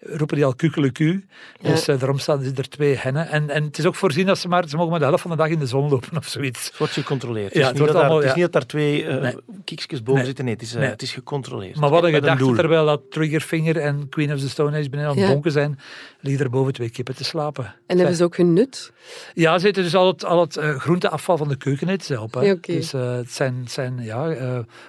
[0.00, 1.24] roepen die al kukeleku.
[1.60, 3.28] Dus eh, daarom staan er twee hennen.
[3.28, 5.30] En, en het is ook voorzien dat ze maar, ze mogen maar de helft van
[5.30, 6.66] de dag in de zon lopen of zoiets.
[6.66, 7.54] Het wordt gecontroleerd.
[7.54, 9.04] Ja, het, het is niet wordt dat daar, allemaal, het is niet dat daar twee
[9.20, 9.34] Nee.
[9.64, 10.24] kiekjes boven Nee.
[10.24, 10.44] zitten.
[10.44, 10.90] Nee, het is, eh, Nee.
[10.90, 11.76] het is gecontroleerd.
[11.76, 15.18] Maar wat een gedachte, terwijl dat Triggerfinger en Queen of the Stone Age beneden aan
[15.18, 15.78] het bonken zijn,
[16.20, 17.74] liggen er boven twee kippen te slapen.
[17.86, 18.92] En hebben ze ook hun nut?
[19.34, 22.34] Ja, ze eten dus al het, al het groenteafval van de keuken eten ze op.
[22.34, 22.60] Hè.
[22.60, 24.24] Dus het zijn, het zijn ja,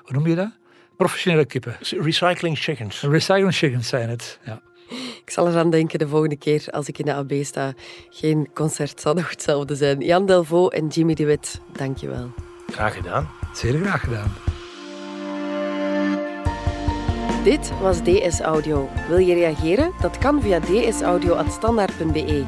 [0.03, 0.49] hoe noem je dat?
[0.97, 1.77] Professionele kippen.
[1.79, 3.01] Recycling chickens.
[3.01, 4.39] Recycling chickens zijn het.
[4.45, 4.61] Ja.
[5.23, 7.73] Ik zal eraan denken de volgende keer als ik in de AB sta.
[8.09, 9.99] Geen concert zal nog hetzelfde zijn.
[9.99, 12.31] Jan Delvaux en Jimmy de Wit, dankjewel.
[12.71, 13.29] Graag gedaan.
[13.53, 14.33] Zeer graag gedaan.
[17.43, 18.89] Dit was DS Audio.
[19.07, 19.91] Wil je reageren?
[20.01, 22.45] Dat kan via dsaudio.standaard.be.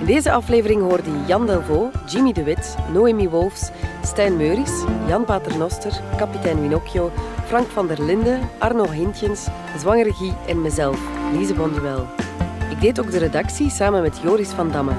[0.00, 3.70] In deze aflevering hoorde je Jan Delvaux, Jimmy de Wit, Noemi Wolfs,
[4.02, 7.10] Stijn Meuris, Jan Paternoster, kapitein Winocchio,
[7.46, 12.06] Frank van der Linden, Arno Hintjens, Zwangere Guy en mezelf, Lise Bonduel.
[12.70, 14.92] Ik deed ook de redactie samen met Joris van Damme.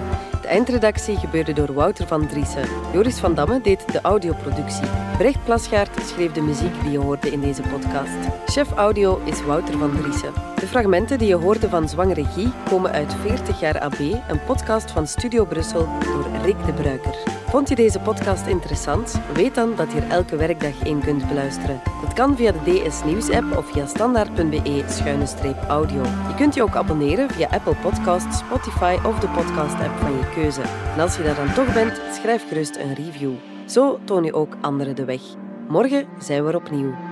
[0.52, 2.68] Eindredactie gebeurde door Wouter van Driessen.
[2.94, 4.88] Joris van Damme deed de audioproductie.
[5.18, 8.18] Brecht Plasgaard schreef de muziek die je hoorde in deze podcast.
[8.46, 10.34] Chef audio is Wouter van Driessen.
[10.56, 14.92] De fragmenten die je hoorde van Zwangere Guy komen uit 40 jaar AB, een podcast
[14.92, 17.16] van Studio Brussel door Rick de Bruiker.
[17.48, 19.22] Vond je deze podcast interessant?
[19.34, 21.82] Weet dan dat je er elke werkdag één kunt beluisteren.
[22.02, 26.02] Dat kan via de DS Nieuws app of via standaard.be-audio.
[26.02, 30.32] Je kunt je ook abonneren via Apple Podcasts, Spotify of de podcast app van je
[30.42, 33.32] En als je daar dan toch bent, schrijf gerust een review.
[33.66, 35.22] Zo toon je ook anderen de weg.
[35.68, 37.11] Morgen zijn we er opnieuw.